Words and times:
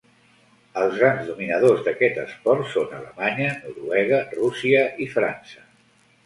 Els 0.83 0.95
grans 1.01 1.27
dominadors 1.31 1.83
d'aquest 1.87 2.17
esport 2.21 2.63
són 2.71 2.95
Alemanya, 3.01 3.51
Noruega, 3.67 4.23
Rússia 4.39 4.83
i 5.07 5.09
França. 5.19 5.63